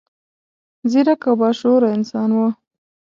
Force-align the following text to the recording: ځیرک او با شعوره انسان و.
ځیرک 0.91 1.21
او 1.29 1.33
با 1.39 1.49
شعوره 1.59 1.89
انسان 1.97 2.29
و. 2.33 2.39